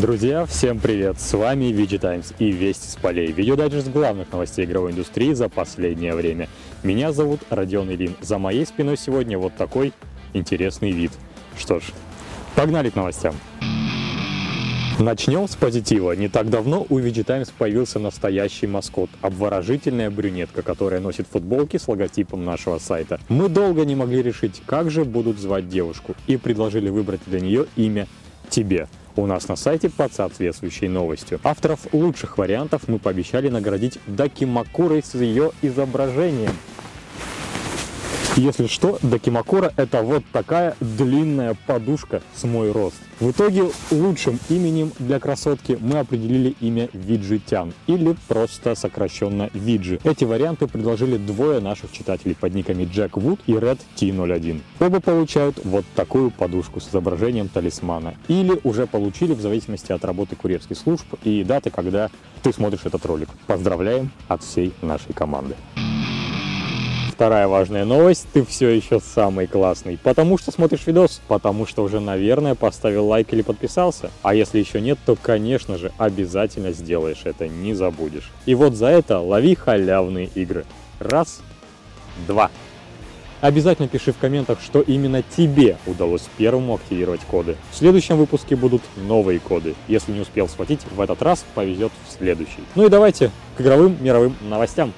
Друзья, 0.00 0.46
всем 0.46 0.78
привет! 0.78 1.20
С 1.20 1.34
вами 1.34 1.66
VG 1.66 1.98
Times 1.98 2.32
и 2.38 2.50
Вести 2.50 2.88
с 2.88 2.96
полей. 2.96 3.32
Видеодайджест 3.32 3.88
главных 3.88 4.32
новостей 4.32 4.64
игровой 4.64 4.92
индустрии 4.92 5.34
за 5.34 5.50
последнее 5.50 6.14
время. 6.14 6.48
Меня 6.82 7.12
зовут 7.12 7.42
Родион 7.50 7.90
Ильин. 7.90 8.16
За 8.22 8.38
моей 8.38 8.64
спиной 8.64 8.96
сегодня 8.96 9.36
вот 9.36 9.54
такой 9.56 9.92
интересный 10.32 10.92
вид. 10.92 11.12
Что 11.58 11.80
ж, 11.80 11.82
погнали 12.56 12.88
к 12.88 12.96
новостям. 12.96 13.34
Начнем 14.98 15.46
с 15.46 15.54
позитива. 15.54 16.12
Не 16.12 16.28
так 16.28 16.48
давно 16.48 16.86
у 16.88 16.98
VG 16.98 17.22
Times 17.24 17.50
появился 17.50 17.98
настоящий 17.98 18.66
маскот– 18.66 19.10
обворожительная 19.20 20.10
брюнетка, 20.10 20.62
которая 20.62 21.00
носит 21.00 21.26
футболки 21.30 21.76
с 21.76 21.86
логотипом 21.86 22.42
нашего 22.42 22.78
сайта. 22.78 23.20
Мы 23.28 23.50
долго 23.50 23.84
не 23.84 23.96
могли 23.96 24.22
решить, 24.22 24.62
как 24.64 24.90
же 24.90 25.04
будут 25.04 25.38
звать 25.38 25.68
девушку, 25.68 26.14
и 26.26 26.38
предложили 26.38 26.88
выбрать 26.88 27.20
для 27.26 27.40
нее 27.40 27.66
имя 27.76 28.06
«Тебе» 28.48 28.88
у 29.16 29.26
нас 29.26 29.48
на 29.48 29.56
сайте 29.56 29.90
под 29.90 30.12
соответствующей 30.12 30.88
новостью. 30.88 31.40
Авторов 31.42 31.80
лучших 31.92 32.38
вариантов 32.38 32.82
мы 32.88 32.98
пообещали 32.98 33.48
наградить 33.48 33.98
Дакимакурой 34.06 35.02
с 35.02 35.14
ее 35.14 35.52
изображением. 35.62 36.52
Если 38.36 38.68
что, 38.68 38.98
Дакимакура 39.02 39.72
это 39.76 40.02
вот 40.02 40.24
такая 40.32 40.76
длинная 40.80 41.56
подушка 41.66 42.22
с 42.34 42.44
мой 42.44 42.70
рост. 42.70 42.96
В 43.18 43.32
итоге 43.32 43.64
лучшим 43.90 44.38
именем 44.48 44.92
для 44.98 45.18
красотки 45.18 45.76
мы 45.80 45.98
определили 45.98 46.54
имя 46.60 46.88
Виджитян 46.92 47.74
или 47.86 48.16
просто 48.28 48.74
сокращенно 48.76 49.50
Виджи. 49.52 49.98
Эти 50.04 50.24
варианты 50.24 50.68
предложили 50.68 51.16
двое 51.16 51.60
наших 51.60 51.92
читателей 51.92 52.36
под 52.36 52.54
никами 52.54 52.84
Джек 52.84 53.16
Вуд 53.16 53.40
и 53.46 53.52
Red 53.52 53.80
T01. 53.96 54.60
Оба 54.78 55.00
получают 55.00 55.60
вот 55.64 55.84
такую 55.94 56.30
подушку 56.30 56.80
с 56.80 56.88
изображением 56.88 57.48
талисмана. 57.48 58.14
Или 58.28 58.60
уже 58.62 58.86
получили 58.86 59.34
в 59.34 59.40
зависимости 59.40 59.90
от 59.92 60.04
работы 60.04 60.36
курьерских 60.36 60.78
служб 60.78 61.04
и 61.24 61.42
даты, 61.42 61.70
когда 61.70 62.10
ты 62.42 62.52
смотришь 62.52 62.80
этот 62.84 63.04
ролик. 63.06 63.28
Поздравляем 63.48 64.12
от 64.28 64.44
всей 64.44 64.72
нашей 64.82 65.12
команды. 65.12 65.56
Вторая 67.20 67.48
важная 67.48 67.84
новость, 67.84 68.28
ты 68.32 68.42
все 68.42 68.70
еще 68.70 68.98
самый 68.98 69.46
классный. 69.46 69.98
Потому 70.02 70.38
что 70.38 70.50
смотришь 70.50 70.86
видос, 70.86 71.20
потому 71.28 71.66
что 71.66 71.82
уже, 71.82 72.00
наверное, 72.00 72.54
поставил 72.54 73.08
лайк 73.08 73.34
или 73.34 73.42
подписался. 73.42 74.10
А 74.22 74.34
если 74.34 74.58
еще 74.58 74.80
нет, 74.80 74.98
то, 75.04 75.18
конечно 75.20 75.76
же, 75.76 75.92
обязательно 75.98 76.72
сделаешь 76.72 77.20
это, 77.24 77.46
не 77.46 77.74
забудешь. 77.74 78.30
И 78.46 78.54
вот 78.54 78.74
за 78.74 78.86
это 78.86 79.18
лови 79.18 79.54
халявные 79.54 80.30
игры. 80.34 80.64
Раз, 80.98 81.42
два. 82.26 82.50
Обязательно 83.42 83.86
пиши 83.86 84.14
в 84.14 84.16
комментах, 84.16 84.58
что 84.64 84.80
именно 84.80 85.22
тебе 85.22 85.76
удалось 85.84 86.26
первому 86.38 86.76
активировать 86.76 87.20
коды. 87.30 87.58
В 87.70 87.76
следующем 87.76 88.16
выпуске 88.16 88.56
будут 88.56 88.80
новые 88.96 89.40
коды. 89.40 89.74
Если 89.88 90.12
не 90.12 90.20
успел 90.20 90.48
схватить 90.48 90.80
в 90.90 90.98
этот 90.98 91.20
раз, 91.20 91.44
повезет 91.54 91.92
в 92.08 92.12
следующий. 92.16 92.64
Ну 92.76 92.86
и 92.86 92.88
давайте 92.88 93.30
к 93.58 93.60
игровым 93.60 93.98
мировым 94.00 94.34
новостям. 94.40 94.94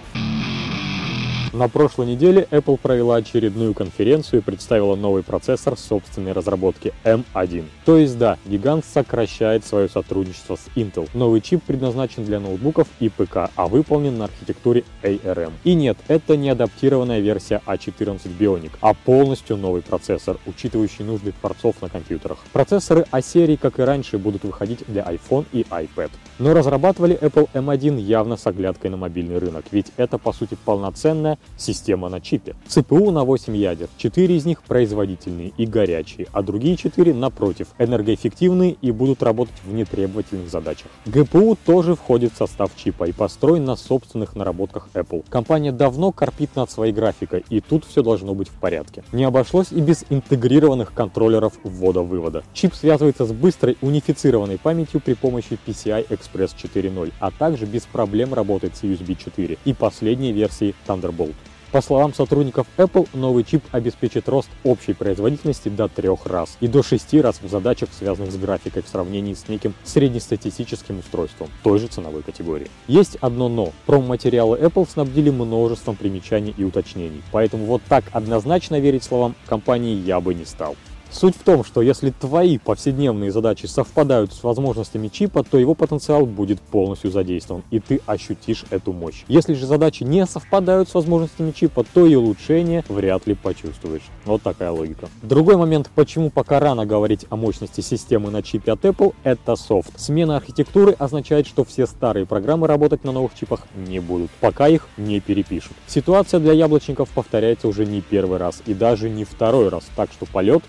На 1.53 1.69
прошлой 1.69 2.07
неделе 2.07 2.49
Apple 2.51 2.79
провела 2.79 3.17
очередную 3.17 3.75
конференцию 3.75 4.41
и 4.41 4.43
представила 4.43 4.97
новый 4.97 5.23
процессор 5.23 5.77
собственной 5.77 6.33
разработки 6.33 6.95
M1. 7.05 7.67
То 7.85 7.99
есть 7.99 8.17
да, 8.17 8.39
гигант 8.47 8.87
сокращает 8.87 9.67
свое 9.67 9.91
сотрудничество 9.91 10.57
с 10.57 10.75
Intel. 10.77 11.11
Новый 11.13 11.43
чип 11.43 11.63
предназначен 11.63 12.25
для 12.25 12.41
ноутбуков 12.41 12.89
и 13.01 13.11
ПК, 13.11 13.51
а 13.55 13.69
выполнен 13.69 14.17
на 14.17 14.25
архитектуре 14.25 14.85
ARM. 15.03 15.53
И 15.65 15.75
нет, 15.75 15.99
это 16.09 16.39
не 16.39 16.49
адаптированная 16.49 17.21
версия 17.21 17.61
A14 17.67 18.21
а 18.25 18.43
Bionic, 18.43 18.71
а 18.81 18.95
полностью 18.95 19.59
новый 19.59 19.83
процессор, 19.83 20.39
учитывающий 20.47 21.05
нужды 21.05 21.35
творцов 21.39 21.83
на 21.83 21.91
компьютерах. 21.91 22.39
Процессоры 22.55 23.05
А-серии, 23.11 23.57
как 23.57 23.79
и 23.79 23.83
раньше, 23.83 24.17
будут 24.17 24.45
выходить 24.45 24.85
для 24.89 25.03
iPhone 25.03 25.45
и 25.53 25.67
iPad. 25.69 26.13
Но 26.39 26.55
разрабатывали 26.55 27.19
Apple 27.21 27.51
M1 27.53 28.01
явно 28.01 28.39
с 28.39 28.47
оглядкой 28.47 28.91
на 28.91 28.97
мобильный 28.97 29.37
рынок, 29.37 29.67
ведь 29.71 29.93
это 29.99 30.17
по 30.17 30.33
сути 30.33 30.57
полноценная 30.65 31.39
система 31.57 32.09
на 32.09 32.21
чипе. 32.21 32.55
ЦПУ 32.67 33.11
на 33.11 33.25
8 33.25 33.57
ядер, 33.57 33.89
4 33.97 34.37
из 34.37 34.45
них 34.45 34.63
производительные 34.63 35.53
и 35.57 35.67
горячие, 35.67 36.27
а 36.33 36.43
другие 36.43 36.77
4 36.77 37.15
напротив, 37.15 37.69
энергоэффективные 37.79 38.77
и 38.81 38.91
будут 38.91 39.23
работать 39.23 39.55
в 39.65 39.73
нетребовательных 39.73 40.51
задачах. 40.51 40.89
ГПУ 41.07 41.57
тоже 41.65 41.95
входит 41.95 42.33
в 42.33 42.37
состав 42.37 42.71
чипа 42.77 43.05
и 43.05 43.13
построен 43.13 43.65
на 43.65 43.77
собственных 43.77 44.35
наработках 44.35 44.89
Apple. 44.95 45.25
Компания 45.29 45.73
давно 45.73 46.13
корпит 46.13 46.57
над 46.57 46.71
своей 46.71 46.93
графикой, 46.93 47.45
и 47.49 47.61
тут 47.61 47.85
все 47.85 48.03
должно 48.03 48.35
быть 48.35 48.49
в 48.49 48.55
порядке. 48.55 49.05
Не 49.13 49.25
обошлось 49.25 49.73
и 49.73 49.81
без 49.81 50.05
интегрированных 50.11 50.93
контроллеров 50.93 51.55
ввода-вывода. 51.63 52.43
Чип 52.53 52.75
связывается 52.75 53.25
с 53.25 53.33
быстрой 53.33 53.77
унифицированной 53.81 54.59
памятью 54.59 55.01
при 55.01 55.15
помощи 55.15 55.59
PCI 55.67 56.09
Express 56.09 56.51
4.0, 56.57 57.13
а 57.21 57.31
также 57.31 57.67
без 57.67 57.83
проблем 57.83 58.35
работает 58.35 58.77
с 58.77 58.83
USB 58.83 59.17
4 59.17 59.59
и 59.65 59.75
последней 59.75 60.33
версии 60.33 60.75
Thunderbolt. 60.87 61.32
По 61.73 61.81
словам 61.81 62.13
сотрудников 62.13 62.67
Apple, 62.77 63.09
новый 63.15 63.45
чип 63.45 63.65
обеспечит 63.73 64.29
рост 64.29 64.51
общей 64.63 64.93
производительности 64.93 65.71
до 65.71 65.89
трех 65.89 66.27
раз 66.27 66.59
и 66.61 66.69
до 66.69 66.83
шести 66.83 67.19
раз 67.19 67.41
в 67.41 67.49
задачах, 67.49 67.89
связанных 67.99 68.31
с 68.31 68.37
графикой 68.37 68.83
в 68.83 68.89
сравнении 68.89 69.33
с 69.33 69.49
неким 69.49 69.73
среднестатистическим 69.83 70.99
устройством 70.99 71.49
той 71.63 71.79
же 71.79 71.87
ценовой 71.87 72.23
категории. 72.23 72.71
Есть 72.89 73.17
одно 73.23 73.49
но. 73.49 73.73
Промо-материалы 73.87 74.59
Apple 74.59 74.87
снабдили 74.87 75.31
множеством 75.31 75.97
примечаний 75.97 76.55
и 76.59 76.63
уточнений, 76.63 77.23
поэтому 77.33 77.65
вот 77.65 77.81
так 77.89 78.05
однозначно 78.13 78.79
верить 78.79 79.03
словам 79.03 79.35
компании 79.47 79.95
я 79.95 80.21
бы 80.21 80.35
не 80.35 80.45
стал. 80.45 80.77
Суть 81.13 81.37
в 81.37 81.43
том, 81.45 81.63
что 81.63 81.83
если 81.83 82.11
твои 82.11 82.57
повседневные 82.57 83.31
задачи 83.31 83.67
совпадают 83.67 84.33
с 84.33 84.43
возможностями 84.43 85.09
чипа, 85.09 85.45
то 85.45 85.59
его 85.59 85.75
потенциал 85.75 86.25
будет 86.25 86.61
полностью 86.61 87.11
задействован, 87.11 87.63
и 87.71 87.81
ты 87.81 88.01
ощутишь 88.07 88.65
эту 88.71 88.93
мощь. 88.93 89.25
Если 89.29 89.53
же 89.53 89.67
задачи 89.67 90.05
не 90.05 90.27
совпадают 90.27 90.89
с 90.89 90.95
возможностями 90.95 91.51
чипа, 91.51 91.85
то 91.93 92.07
и 92.07 92.15
улучшение 92.15 92.83
вряд 92.89 93.27
ли 93.27 93.35
почувствуешь. 93.35 94.03
Вот 94.25 94.41
такая 94.43 94.71
логика. 94.71 95.09
Другой 95.23 95.57
момент, 95.57 95.91
почему 95.95 96.31
пока 96.31 96.59
рано 96.61 96.87
говорить 96.87 97.27
о 97.29 97.37
мощности 97.37 97.83
системы 97.83 98.31
на 98.31 98.43
чипе 98.43 98.73
от 98.73 98.85
Apple, 98.85 99.15
это 99.23 99.55
софт. 99.55 100.01
Смена 100.01 100.39
архитектуры 100.39 100.93
означает, 100.99 101.47
что 101.47 101.65
все 101.65 101.87
старые 101.87 102.25
программы 102.25 102.67
работать 102.67 103.05
на 103.05 103.13
новых 103.13 103.35
чипах 103.35 103.67
не 103.77 104.01
будут, 104.01 104.31
пока 104.41 104.67
их 104.67 104.89
не 104.97 105.21
перепишут. 105.21 105.73
Ситуация 105.87 106.41
для 106.41 106.55
яблочников 106.55 107.11
повторяется 107.11 107.69
уже 107.69 107.85
не 107.85 108.01
первый 108.01 108.39
раз 108.39 108.63
и 108.65 108.73
даже 108.73 109.11
не 109.11 109.25
второй 109.25 109.69
раз, 109.69 109.85
так 109.95 110.11
что 110.11 110.25
полет 110.25 110.63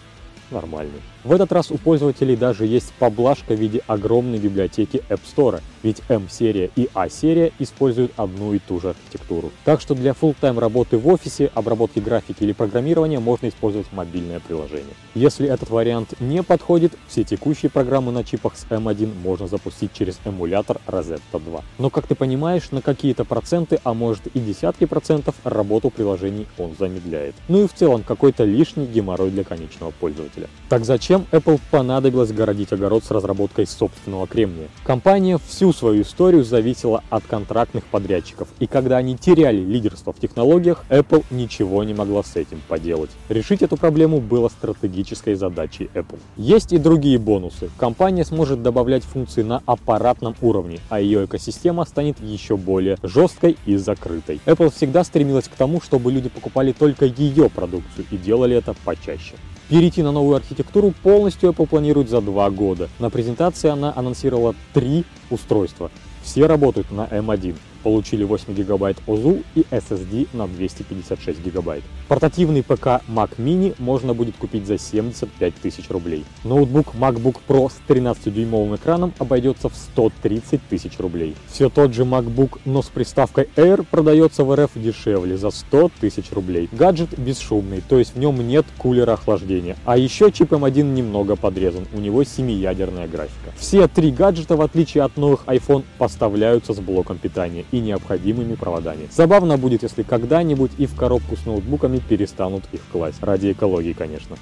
нормальный. 0.53 1.12
В 1.23 1.31
этот 1.31 1.53
раз 1.53 1.71
у 1.71 1.77
пользователей 1.77 2.35
даже 2.35 2.65
есть 2.65 2.91
поблажка 2.99 3.53
в 3.53 3.59
виде 3.59 3.81
огромной 3.87 4.39
библиотеки 4.39 5.01
App 5.07 5.21
Store, 5.23 5.61
ведь 5.81 6.01
M-серия 6.09 6.69
и 6.75 6.89
A-серия 6.93 7.53
используют 7.59 8.11
одну 8.17 8.53
и 8.53 8.59
ту 8.59 8.81
же 8.81 8.89
архитектуру. 8.89 9.51
Так 9.63 9.79
что 9.79 9.95
для 9.95 10.11
full-time 10.11 10.59
работы 10.59 10.97
в 10.97 11.07
офисе, 11.07 11.49
обработки 11.53 11.99
графики 11.99 12.43
или 12.43 12.51
программирования 12.51 13.19
можно 13.19 13.47
использовать 13.47 13.87
мобильное 13.93 14.41
приложение. 14.41 14.95
Если 15.15 15.47
этот 15.47 15.69
вариант 15.69 16.19
не 16.19 16.43
подходит, 16.43 16.93
все 17.07 17.23
текущие 17.23 17.69
программы 17.69 18.11
на 18.11 18.25
чипах 18.25 18.57
с 18.57 18.65
M1 18.65 19.09
можно 19.23 19.47
запустить 19.47 19.93
через 19.93 20.19
эмулятор 20.25 20.81
Rosetta 20.87 21.39
2. 21.39 21.61
Но 21.77 21.89
как 21.89 22.05
ты 22.05 22.15
понимаешь, 22.15 22.71
на 22.71 22.81
какие-то 22.81 23.23
проценты, 23.23 23.79
а 23.85 23.93
может 23.93 24.27
и 24.27 24.39
десятки 24.39 24.85
процентов, 24.85 25.35
работу 25.45 25.89
приложений 25.89 26.47
он 26.57 26.75
замедляет. 26.77 27.35
Ну 27.47 27.63
и 27.63 27.67
в 27.67 27.73
целом 27.73 28.03
какой-то 28.03 28.43
лишний 28.43 28.85
геморрой 28.85 29.29
для 29.29 29.45
конечного 29.45 29.91
пользователя. 29.91 30.49
Так 30.67 30.83
зачем 30.83 31.12
Зачем 31.13 31.27
Apple 31.31 31.61
понадобилось 31.69 32.31
городить 32.31 32.73
огород 32.73 33.03
с 33.03 33.11
разработкой 33.11 33.67
собственного 33.67 34.25
кремния? 34.25 34.67
Компания 34.83 35.37
всю 35.47 35.71
свою 35.71 36.01
историю 36.01 36.43
зависела 36.43 37.03
от 37.11 37.23
контрактных 37.23 37.83
подрядчиков, 37.83 38.47
и 38.57 38.65
когда 38.65 38.97
они 38.97 39.15
теряли 39.15 39.59
лидерство 39.59 40.11
в 40.11 40.19
технологиях, 40.19 40.83
Apple 40.89 41.23
ничего 41.29 41.83
не 41.83 41.93
могла 41.93 42.23
с 42.23 42.35
этим 42.35 42.63
поделать. 42.67 43.11
Решить 43.29 43.61
эту 43.61 43.77
проблему 43.77 44.21
было 44.21 44.49
стратегической 44.49 45.35
задачей 45.35 45.91
Apple. 45.93 46.17
Есть 46.35 46.73
и 46.73 46.79
другие 46.79 47.19
бонусы. 47.19 47.69
Компания 47.77 48.25
сможет 48.25 48.63
добавлять 48.63 49.03
функции 49.03 49.43
на 49.43 49.61
аппаратном 49.67 50.35
уровне, 50.41 50.79
а 50.89 50.99
ее 50.99 51.25
экосистема 51.25 51.85
станет 51.85 52.19
еще 52.21 52.57
более 52.57 52.97
жесткой 53.03 53.55
и 53.67 53.75
закрытой. 53.75 54.41
Apple 54.47 54.73
всегда 54.75 55.03
стремилась 55.03 55.47
к 55.47 55.55
тому, 55.55 55.79
чтобы 55.79 56.11
люди 56.11 56.29
покупали 56.29 56.71
только 56.71 57.05
ее 57.05 57.51
продукцию 57.51 58.07
и 58.09 58.17
делали 58.17 58.55
это 58.55 58.73
почаще. 58.83 59.35
Перейти 59.73 60.03
на 60.03 60.11
новую 60.11 60.35
архитектуру 60.35 60.93
полностью 61.01 61.49
Apple 61.49 61.65
планирует 61.65 62.07
за 62.07 62.21
два 62.21 62.51
года. 62.51 62.89
На 62.99 63.09
презентации 63.09 63.71
она 63.71 63.91
анонсировала 63.95 64.53
три 64.71 65.03
устройства. 65.31 65.89
Все 66.21 66.45
работают 66.45 66.91
на 66.91 67.07
M1. 67.07 67.55
Получили 67.83 68.23
8 68.23 68.53
гигабайт 68.53 68.97
ОЗУ 69.05 69.43
и 69.55 69.65
SSD 69.71 70.27
на 70.33 70.47
256 70.47 71.43
гигабайт. 71.43 71.83
Портативный 72.07 72.63
ПК 72.63 73.01
Mac 73.07 73.31
Mini 73.37 73.75
можно 73.77 74.13
будет 74.13 74.35
купить 74.37 74.65
за 74.65 74.77
75 74.77 75.55
тысяч 75.55 75.89
рублей. 75.89 76.25
Ноутбук 76.43 76.95
MacBook 76.95 77.37
Pro 77.47 77.69
с 77.69 77.79
13-дюймовым 77.87 78.77
экраном 78.77 79.13
обойдется 79.19 79.69
в 79.69 79.75
130 79.75 80.61
тысяч 80.69 80.99
рублей. 80.99 81.35
Все 81.47 81.69
тот 81.69 81.93
же 81.93 82.03
MacBook, 82.03 82.59
но 82.65 82.81
с 82.81 82.87
приставкой 82.87 83.49
Air 83.55 83.85
продается 83.89 84.43
в 84.43 84.55
РФ 84.55 84.71
дешевле 84.75 85.37
за 85.37 85.51
100 85.51 85.91
тысяч 85.99 86.31
рублей. 86.31 86.69
Гаджет 86.71 87.17
бесшумный, 87.17 87.81
то 87.87 87.99
есть 87.99 88.15
в 88.15 88.19
нем 88.19 88.45
нет 88.47 88.65
кулера 88.77 89.13
охлаждения. 89.13 89.75
А 89.85 89.97
еще 89.97 90.31
чип 90.31 90.53
M1 90.53 90.83
немного 90.83 91.35
подрезан, 91.35 91.87
у 91.93 91.99
него 91.99 92.23
7-ядерная 92.23 93.07
графика. 93.07 93.51
Все 93.57 93.87
три 93.87 94.11
гаджета, 94.11 94.55
в 94.55 94.61
отличие 94.61 95.03
от 95.03 95.17
новых 95.17 95.45
iPhone, 95.45 95.83
поставляются 95.97 96.73
с 96.73 96.79
блоком 96.79 97.17
питания 97.17 97.65
и 97.73 97.79
необходимыми 97.79 98.53
проводами. 98.53 99.07
Забавно 99.11 99.57
будет, 99.57 99.81
если 99.81 100.03
когда-нибудь 100.03 100.71
и 100.77 100.85
в 100.85 100.95
коробку 100.95 101.35
с 101.35 101.45
ноутбуками 101.45 101.97
перестанут 101.97 102.63
их 102.71 102.81
класть. 102.91 103.21
Ради 103.21 103.51
экологии, 103.51 103.93
конечно. 103.93 104.37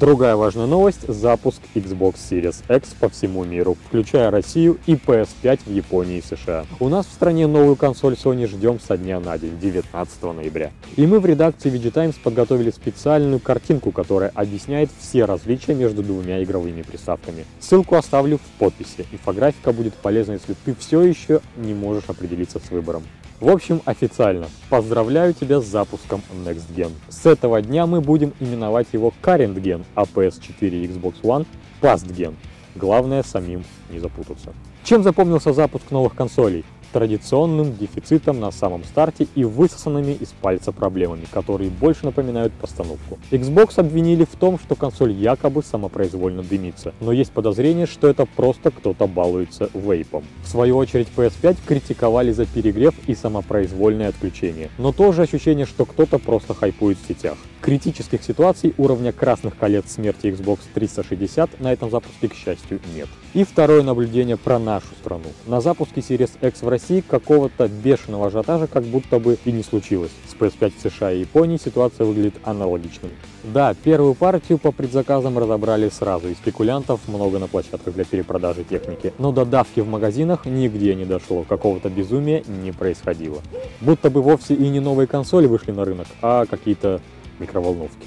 Другая 0.00 0.34
важная 0.34 0.64
новость– 0.64 1.06
запуск 1.08 1.60
Xbox 1.74 2.14
Series 2.14 2.64
X 2.74 2.94
по 2.98 3.10
всему 3.10 3.44
миру, 3.44 3.76
включая 3.86 4.30
Россию 4.30 4.78
и 4.86 4.94
PS5 4.94 5.60
в 5.66 5.70
Японии 5.70 6.16
и 6.16 6.22
США. 6.22 6.64
У 6.80 6.88
нас 6.88 7.04
в 7.04 7.12
стране 7.12 7.46
новую 7.46 7.76
консоль 7.76 8.14
Sony 8.14 8.46
ждем 8.46 8.80
со 8.80 8.96
дня 8.96 9.20
на 9.20 9.36
день, 9.36 9.58
19 9.60 10.22
ноября. 10.22 10.70
И 10.96 11.06
мы 11.06 11.20
в 11.20 11.26
редакции 11.26 11.70
VG 11.70 11.90
Times 11.90 12.14
подготовили 12.14 12.70
специальную 12.70 13.40
картинку, 13.40 13.92
которая 13.92 14.30
объясняет 14.34 14.88
все 14.98 15.26
различия 15.26 15.74
между 15.74 16.02
двумя 16.02 16.42
игровыми 16.42 16.80
приставками. 16.80 17.44
Ссылку 17.60 17.96
оставлю 17.96 18.38
в 18.38 18.58
подписи. 18.58 19.04
Инфографика 19.12 19.70
будет 19.70 19.92
полезна, 19.92 20.32
если 20.32 20.56
ты 20.64 20.74
все 20.76 21.02
еще 21.02 21.42
не 21.58 21.74
можешь 21.74 22.04
определиться 22.08 22.58
с 22.58 22.70
выбором. 22.70 23.02
В 23.40 23.48
общем, 23.48 23.80
официально. 23.86 24.48
Поздравляю 24.68 25.32
тебя 25.32 25.60
с 25.60 25.64
запуском 25.64 26.20
Next 26.44 26.66
Gen. 26.76 26.92
С 27.08 27.24
этого 27.24 27.62
дня 27.62 27.86
мы 27.86 28.02
будем 28.02 28.34
именовать 28.38 28.88
его 28.92 29.14
Current 29.22 29.54
Gen, 29.54 29.82
а 29.94 30.02
PS4 30.02 30.68
и 30.68 30.86
Xbox 30.86 31.22
One 31.22 31.46
Past 31.80 32.06
Gen. 32.14 32.34
Главное 32.76 33.22
самим 33.22 33.64
не 33.88 33.98
запутаться. 33.98 34.52
Чем 34.84 35.02
запомнился 35.02 35.54
запуск 35.54 35.90
новых 35.90 36.14
консолей? 36.14 36.66
Традиционным 36.92 37.76
дефицитом 37.76 38.40
на 38.40 38.50
самом 38.50 38.84
старте 38.84 39.26
и 39.34 39.44
высосанными 39.44 40.12
из 40.12 40.28
пальца 40.28 40.72
проблемами, 40.72 41.26
которые 41.30 41.70
больше 41.70 42.04
напоминают 42.04 42.52
постановку. 42.52 43.18
Xbox 43.30 43.78
обвинили 43.78 44.24
в 44.24 44.36
том, 44.36 44.58
что 44.58 44.74
консоль 44.74 45.12
якобы 45.12 45.62
самопроизвольно 45.62 46.42
дымится, 46.42 46.92
но 47.00 47.12
есть 47.12 47.32
подозрение, 47.32 47.86
что 47.86 48.08
это 48.08 48.26
просто 48.26 48.70
кто-то 48.70 49.06
балуется 49.06 49.70
вейпом. 49.74 50.24
В 50.42 50.48
свою 50.48 50.76
очередь 50.76 51.08
PS5 51.16 51.58
критиковали 51.66 52.32
за 52.32 52.46
перегрев 52.46 52.94
и 53.06 53.14
самопроизвольное 53.14 54.08
отключение, 54.08 54.70
но 54.78 54.92
тоже 54.92 55.22
ощущение, 55.22 55.66
что 55.66 55.84
кто-то 55.84 56.18
просто 56.18 56.54
хайпует 56.54 56.98
в 56.98 57.08
сетях. 57.08 57.36
Критических 57.60 58.22
ситуаций 58.22 58.74
уровня 58.78 59.12
красных 59.12 59.56
колец 59.58 59.92
смерти 59.92 60.28
Xbox 60.28 60.60
360 60.72 61.60
на 61.60 61.72
этом 61.72 61.90
запуске, 61.90 62.28
к 62.28 62.34
счастью, 62.34 62.80
нет. 62.94 63.08
И 63.34 63.44
второе 63.44 63.82
наблюдение 63.82 64.36
про 64.36 64.58
нашу 64.58 64.88
страну. 65.00 65.26
На 65.46 65.60
запуске 65.60 66.00
Series 66.00 66.30
X 66.40 66.62
в 66.62 66.68
России 66.68 66.79
какого-то 67.08 67.68
бешеного 67.68 68.26
ажиотажа 68.26 68.66
как 68.66 68.84
будто 68.84 69.18
бы 69.18 69.38
и 69.44 69.52
не 69.52 69.62
случилось. 69.62 70.10
С 70.28 70.34
PS5 70.34 70.72
в 70.76 70.90
США 70.90 71.12
и 71.12 71.20
Японии 71.20 71.56
ситуация 71.56 72.06
выглядит 72.06 72.34
аналогичной. 72.44 73.10
Да, 73.44 73.74
первую 73.74 74.14
партию 74.14 74.58
по 74.58 74.72
предзаказам 74.72 75.38
разобрали 75.38 75.88
сразу, 75.88 76.28
и 76.28 76.34
спекулянтов 76.34 77.00
много 77.08 77.38
на 77.38 77.46
площадках 77.46 77.94
для 77.94 78.04
перепродажи 78.04 78.64
техники. 78.64 79.12
Но 79.18 79.32
до 79.32 79.44
давки 79.44 79.80
в 79.80 79.88
магазинах 79.88 80.46
нигде 80.46 80.94
не 80.94 81.04
дошло, 81.04 81.44
какого-то 81.48 81.88
безумия 81.88 82.42
не 82.46 82.72
происходило. 82.72 83.38
Будто 83.80 84.10
бы 84.10 84.22
вовсе 84.22 84.54
и 84.54 84.68
не 84.68 84.80
новые 84.80 85.06
консоли 85.06 85.46
вышли 85.46 85.72
на 85.72 85.84
рынок, 85.84 86.06
а 86.22 86.46
какие-то 86.46 87.00
микроволновки. 87.38 88.06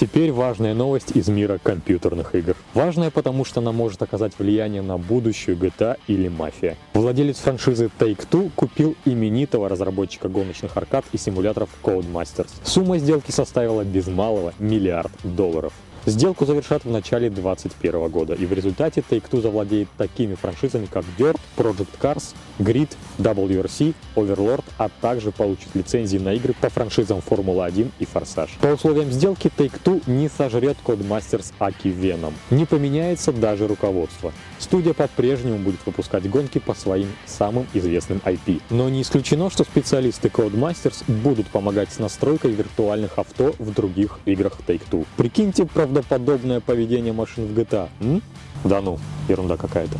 Теперь 0.00 0.32
важная 0.32 0.72
новость 0.72 1.10
из 1.14 1.28
мира 1.28 1.60
компьютерных 1.62 2.34
игр. 2.34 2.56
Важная, 2.72 3.10
потому 3.10 3.44
что 3.44 3.60
она 3.60 3.70
может 3.70 4.00
оказать 4.00 4.32
влияние 4.38 4.80
на 4.80 4.96
будущую 4.96 5.58
GTA 5.58 5.98
или 6.06 6.28
Мафия. 6.28 6.78
Владелец 6.94 7.36
франшизы 7.36 7.90
Take-Two 7.98 8.50
купил 8.56 8.96
именитого 9.04 9.68
разработчика 9.68 10.30
гоночных 10.30 10.74
аркад 10.78 11.04
и 11.12 11.18
симуляторов 11.18 11.68
Codemasters. 11.82 12.48
Сумма 12.64 12.96
сделки 12.96 13.30
составила 13.30 13.84
без 13.84 14.06
малого 14.06 14.54
миллиард 14.58 15.12
долларов. 15.22 15.74
Сделку 16.06 16.46
завершат 16.46 16.84
в 16.84 16.90
начале 16.90 17.28
2021 17.28 18.08
года, 18.08 18.34
и 18.34 18.46
в 18.46 18.52
результате 18.54 19.04
Take-Two 19.08 19.42
завладеет 19.42 19.88
такими 19.98 20.34
франшизами, 20.34 20.86
как 20.86 21.04
Dirt, 21.18 21.38
Project 21.58 21.88
Cars, 22.00 22.34
Grid, 22.58 22.88
WRC, 23.18 23.94
Overlord, 24.16 24.64
а 24.78 24.88
также 25.00 25.30
получит 25.30 25.68
лицензии 25.74 26.16
на 26.16 26.32
игры 26.32 26.54
по 26.58 26.70
франшизам 26.70 27.20
Формула-1 27.20 27.90
и 27.98 28.06
Форсаж. 28.06 28.50
По 28.62 28.68
условиям 28.68 29.10
сделки 29.10 29.50
Take-Two 29.54 30.02
не 30.06 30.30
сожрет 30.30 30.78
Codemasters 30.84 31.52
Аки 31.58 31.88
Веном. 31.88 32.32
Не 32.50 32.64
поменяется 32.64 33.30
даже 33.32 33.66
руководство. 33.66 34.32
Студия 34.58 34.94
по-прежнему 34.94 35.58
будет 35.58 35.80
выпускать 35.84 36.28
гонки 36.28 36.58
по 36.58 36.74
своим 36.74 37.08
самым 37.26 37.66
известным 37.74 38.22
IP. 38.24 38.62
Но 38.70 38.88
не 38.88 39.02
исключено, 39.02 39.50
что 39.50 39.64
специалисты 39.64 40.28
Codemasters 40.28 41.04
будут 41.06 41.46
помогать 41.48 41.92
с 41.92 41.98
настройкой 41.98 42.52
виртуальных 42.52 43.18
авто 43.18 43.54
в 43.58 43.72
других 43.74 44.18
играх 44.24 44.58
Take-Two. 44.66 45.06
Прикиньте, 45.16 45.66
про 46.00 46.18
правдоподобное 46.18 46.60
поведение 46.60 47.12
машин 47.12 47.46
в 47.46 47.58
GTA. 47.58 47.88
М? 48.00 48.22
Да 48.64 48.80
ну, 48.80 48.98
ерунда 49.28 49.56
какая-то. 49.56 49.98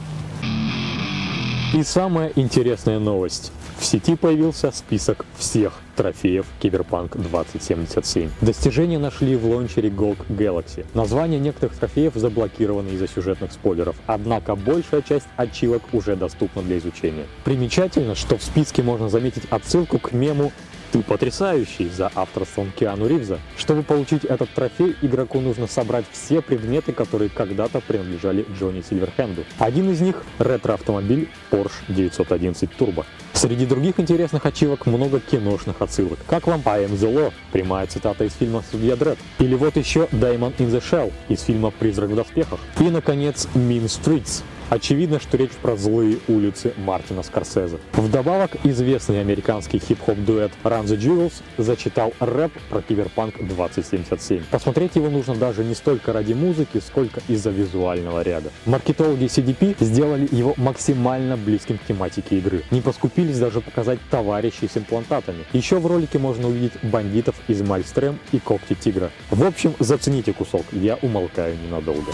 И 1.74 1.82
самая 1.82 2.32
интересная 2.34 2.98
новость. 2.98 3.52
В 3.78 3.84
сети 3.84 4.14
появился 4.14 4.72
список 4.72 5.24
всех 5.38 5.72
трофеев 5.96 6.44
Киберпанк 6.60 7.16
2077. 7.16 8.28
Достижения 8.40 8.98
нашли 8.98 9.36
в 9.36 9.46
лончере 9.46 9.88
GOG 9.88 10.18
Galaxy. 10.28 10.84
Названия 10.92 11.38
некоторых 11.38 11.76
трофеев 11.76 12.14
заблокированы 12.14 12.90
из-за 12.90 13.08
сюжетных 13.08 13.52
спойлеров, 13.52 13.96
однако 14.06 14.54
большая 14.54 15.00
часть 15.00 15.26
ачивок 15.36 15.82
уже 15.92 16.16
доступна 16.16 16.62
для 16.62 16.76
изучения. 16.78 17.24
Примечательно, 17.44 18.14
что 18.14 18.36
в 18.36 18.42
списке 18.42 18.82
можно 18.82 19.08
заметить 19.08 19.44
отсылку 19.48 19.98
к 19.98 20.12
мему 20.12 20.52
ты 20.92 21.02
потрясающий 21.02 21.88
за 21.88 22.10
авторством 22.14 22.72
Киану 22.76 23.06
Ривза. 23.06 23.38
Чтобы 23.56 23.82
получить 23.82 24.24
этот 24.24 24.50
трофей, 24.50 24.96
игроку 25.02 25.40
нужно 25.40 25.66
собрать 25.66 26.04
все 26.10 26.42
предметы, 26.42 26.92
которые 26.92 27.30
когда-то 27.30 27.80
принадлежали 27.80 28.46
Джонни 28.58 28.82
Сильверхенду. 28.82 29.44
Один 29.58 29.90
из 29.90 30.00
них— 30.00 30.22
ретро-автомобиль 30.38 31.28
Porsche 31.50 31.72
911 31.88 32.70
Turbo. 32.78 33.04
Среди 33.32 33.64
других 33.64 33.98
интересных 33.98 34.44
ачивок 34.44 34.86
много 34.86 35.20
киношных 35.20 35.80
отсылок. 35.80 36.18
Как 36.26 36.46
вам 36.46 36.62
I 36.66 36.84
am 36.84 36.92
the 36.92 37.12
Law, 37.12 37.32
прямая 37.52 37.86
цитата 37.86 38.24
из 38.24 38.34
фильма 38.34 38.62
«Судья 38.70 38.96
Дред». 38.96 39.18
Или 39.38 39.54
вот 39.54 39.76
еще 39.76 40.08
Diamond 40.12 40.56
in 40.58 40.70
the 40.70 40.82
Shell 40.82 41.12
из 41.28 41.42
фильма 41.42 41.70
«Призрак 41.70 42.10
в 42.10 42.16
доспехах». 42.16 42.60
И, 42.78 42.84
наконец, 42.84 43.48
Mean 43.54 43.84
Streets 43.84 44.42
Очевидно, 44.70 45.18
что 45.18 45.36
речь 45.36 45.50
про 45.50 45.76
злые 45.76 46.18
улицы 46.28 46.72
Мартина 46.76 47.24
Скорсезе. 47.24 47.78
Вдобавок, 47.94 48.52
известный 48.62 49.20
американский 49.20 49.80
хип-хоп 49.80 50.16
дуэт 50.18 50.52
Run 50.62 50.84
the 50.84 50.96
Jewels 50.96 51.32
зачитал 51.58 52.12
рэп 52.20 52.52
про 52.70 52.80
Киберпанк 52.80 53.34
2077. 53.40 54.44
Посмотреть 54.48 54.94
его 54.94 55.10
нужно 55.10 55.34
даже 55.34 55.64
не 55.64 55.74
столько 55.74 56.12
ради 56.12 56.34
музыки, 56.34 56.80
сколько 56.86 57.20
из-за 57.26 57.50
визуального 57.50 58.22
ряда. 58.22 58.52
Маркетологи 58.64 59.24
CDP 59.24 59.74
сделали 59.80 60.28
его 60.30 60.54
максимально 60.56 61.36
близким 61.36 61.76
к 61.76 61.84
тематике 61.86 62.38
игры. 62.38 62.62
Не 62.70 62.80
поскупились 62.80 63.40
даже 63.40 63.60
показать 63.60 63.98
товарищей 64.08 64.68
с 64.68 64.76
имплантатами. 64.76 65.44
Еще 65.52 65.80
в 65.80 65.86
ролике 65.86 66.20
можно 66.20 66.46
увидеть 66.46 66.74
бандитов 66.84 67.34
из 67.48 67.60
Мальстрем 67.60 68.20
и 68.30 68.38
Когти 68.38 68.74
Тигра. 68.74 69.10
В 69.30 69.44
общем, 69.44 69.74
зацените 69.80 70.32
кусок, 70.32 70.64
я 70.70 70.94
умолкаю 71.02 71.56
ненадолго. 71.60 72.12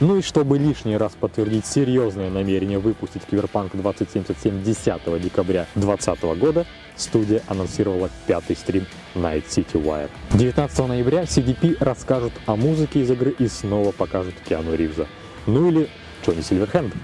Ну 0.00 0.16
и 0.16 0.22
чтобы 0.22 0.58
лишний 0.58 0.96
раз 0.96 1.12
подтвердить 1.12 1.66
серьезное 1.66 2.30
намерение 2.30 2.78
выпустить 2.78 3.22
Киберпанк 3.30 3.72
2077 3.72 4.62
10 4.62 5.22
декабря 5.22 5.66
2020 5.74 6.22
года, 6.38 6.66
студия 6.96 7.42
анонсировала 7.48 8.08
пятый 8.26 8.56
стрим 8.56 8.86
Night 9.14 9.44
City 9.48 9.74
Wire. 9.74 10.08
19 10.32 10.78
ноября 10.88 11.24
CDP 11.24 11.76
расскажут 11.80 12.32
о 12.46 12.56
музыке 12.56 13.00
из 13.00 13.10
игры 13.10 13.34
и 13.38 13.46
снова 13.46 13.92
покажут 13.92 14.34
Киану 14.48 14.74
Ривза. 14.74 15.06
Ну 15.46 15.68
или 15.68 15.88
Джонни 16.24 16.40
Сильверхенд. 16.40 16.94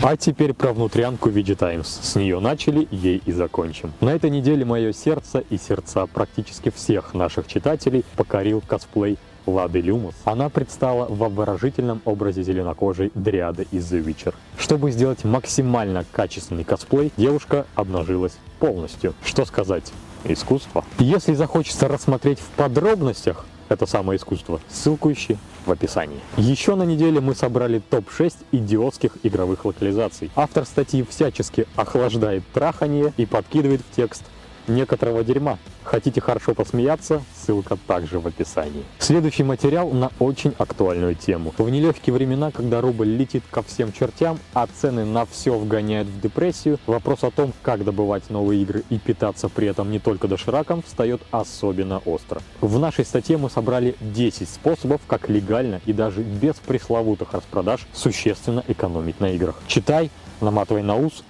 А 0.00 0.16
теперь 0.16 0.54
про 0.54 0.72
внутрянку 0.72 1.28
VG 1.28 1.56
Times. 1.56 1.88
С 1.88 2.14
нее 2.14 2.38
начали, 2.38 2.86
ей 2.92 3.20
и 3.26 3.32
закончим. 3.32 3.92
На 4.00 4.10
этой 4.10 4.30
неделе 4.30 4.64
мое 4.64 4.92
сердце 4.92 5.40
и 5.50 5.58
сердца 5.58 6.06
практически 6.06 6.70
всех 6.70 7.14
наших 7.14 7.48
читателей 7.48 8.04
покорил 8.16 8.62
косплей 8.64 9.18
Лады 9.44 9.80
Люмус. 9.80 10.14
Она 10.24 10.50
предстала 10.50 11.06
в 11.08 11.24
обворожительном 11.24 12.00
образе 12.04 12.44
зеленокожей 12.44 13.10
дриады 13.16 13.66
из 13.72 13.92
The 13.92 14.04
Witcher. 14.04 14.34
Чтобы 14.56 14.92
сделать 14.92 15.24
максимально 15.24 16.04
качественный 16.12 16.62
косплей, 16.62 17.12
девушка 17.16 17.66
обнажилась 17.74 18.38
полностью. 18.60 19.14
Что 19.24 19.44
сказать? 19.46 19.92
Искусство. 20.22 20.84
Если 21.00 21.34
захочется 21.34 21.88
рассмотреть 21.88 22.38
в 22.38 22.48
подробностях, 22.50 23.46
это 23.68 23.86
самое 23.86 24.18
искусство. 24.18 24.60
Ссылку 24.68 25.12
ищи 25.12 25.36
в 25.66 25.70
описании. 25.70 26.20
Еще 26.36 26.74
на 26.74 26.84
неделе 26.84 27.20
мы 27.20 27.34
собрали 27.34 27.80
топ-6 27.90 28.34
идиотских 28.52 29.12
игровых 29.22 29.64
локализаций. 29.64 30.30
Автор 30.34 30.64
статьи 30.64 31.04
всячески 31.08 31.66
охлаждает 31.76 32.42
трахание 32.52 33.12
и 33.16 33.26
подкидывает 33.26 33.80
в 33.80 33.94
текст 33.94 34.24
некоторого 34.68 35.24
дерьма. 35.24 35.58
Хотите 35.84 36.20
хорошо 36.20 36.54
посмеяться? 36.54 37.22
Ссылка 37.34 37.76
также 37.86 38.20
в 38.20 38.26
описании. 38.26 38.84
Следующий 38.98 39.42
материал 39.42 39.90
на 39.90 40.10
очень 40.18 40.54
актуальную 40.58 41.14
тему. 41.14 41.54
В 41.56 41.68
нелегкие 41.68 42.14
времена, 42.14 42.50
когда 42.50 42.80
рубль 42.80 43.08
летит 43.08 43.42
ко 43.50 43.62
всем 43.62 43.92
чертям, 43.92 44.38
а 44.54 44.66
цены 44.66 45.04
на 45.04 45.24
все 45.26 45.56
вгоняют 45.58 46.08
в 46.08 46.20
депрессию, 46.20 46.78
вопрос 46.86 47.24
о 47.24 47.30
том, 47.30 47.52
как 47.62 47.84
добывать 47.84 48.30
новые 48.30 48.62
игры 48.62 48.84
и 48.90 48.98
питаться 48.98 49.48
при 49.48 49.68
этом 49.68 49.90
не 49.90 49.98
только 49.98 50.28
дошираком, 50.28 50.82
встает 50.82 51.22
особенно 51.30 51.98
остро. 52.04 52.40
В 52.60 52.78
нашей 52.78 53.04
статье 53.04 53.38
мы 53.38 53.50
собрали 53.50 53.96
10 54.00 54.48
способов, 54.48 55.00
как 55.06 55.28
легально 55.28 55.80
и 55.86 55.92
даже 55.92 56.22
без 56.22 56.56
пресловутых 56.56 57.32
распродаж 57.32 57.86
существенно 57.92 58.62
экономить 58.68 59.20
на 59.20 59.30
играх. 59.32 59.56
Читай, 59.66 60.10
наматывай 60.40 60.82
на 60.82 60.96
ус, 60.96 61.24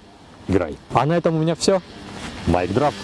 играй. 0.47 0.75
А 0.93 1.05
на 1.05 1.17
этом 1.17 1.35
у 1.35 1.39
меня 1.39 1.55
все. 1.55 1.81
Майк 2.47 2.73
Драфт. 2.73 2.97